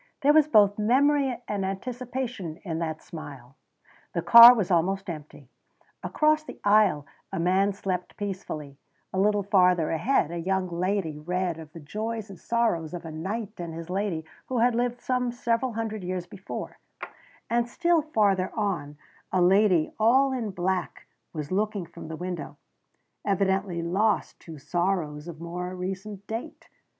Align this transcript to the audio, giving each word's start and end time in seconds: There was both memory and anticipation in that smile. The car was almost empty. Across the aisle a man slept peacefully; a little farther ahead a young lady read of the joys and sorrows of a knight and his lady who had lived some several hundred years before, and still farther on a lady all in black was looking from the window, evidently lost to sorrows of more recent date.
There 0.21 0.33
was 0.33 0.47
both 0.47 0.79
memory 0.79 1.37
and 1.47 1.63
anticipation 1.63 2.57
in 2.63 2.79
that 2.79 3.03
smile. 3.03 3.55
The 4.13 4.23
car 4.23 4.55
was 4.55 4.71
almost 4.71 5.11
empty. 5.11 5.47
Across 6.01 6.45
the 6.45 6.59
aisle 6.63 7.05
a 7.31 7.39
man 7.39 7.71
slept 7.73 8.17
peacefully; 8.17 8.79
a 9.13 9.19
little 9.19 9.43
farther 9.43 9.91
ahead 9.91 10.31
a 10.31 10.39
young 10.39 10.67
lady 10.69 11.19
read 11.19 11.59
of 11.59 11.71
the 11.71 11.79
joys 11.79 12.31
and 12.31 12.39
sorrows 12.39 12.95
of 12.95 13.05
a 13.05 13.11
knight 13.11 13.59
and 13.59 13.75
his 13.75 13.91
lady 13.91 14.25
who 14.47 14.57
had 14.57 14.73
lived 14.73 15.01
some 15.01 15.31
several 15.31 15.73
hundred 15.73 16.03
years 16.03 16.25
before, 16.25 16.79
and 17.47 17.69
still 17.69 18.01
farther 18.01 18.51
on 18.55 18.97
a 19.31 19.39
lady 19.39 19.93
all 19.99 20.31
in 20.33 20.49
black 20.49 21.05
was 21.31 21.51
looking 21.51 21.85
from 21.85 22.07
the 22.07 22.15
window, 22.17 22.57
evidently 23.23 23.83
lost 23.83 24.39
to 24.39 24.57
sorrows 24.57 25.27
of 25.27 25.39
more 25.39 25.75
recent 25.75 26.25
date. 26.25 26.69